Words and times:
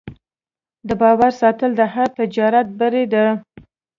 د 0.87 0.89
باور 1.01 1.31
ساتل 1.41 1.71
د 1.77 1.81
هر 1.93 2.07
تجارت 2.19 2.67
بری 2.79 3.05
دی. 3.13 3.25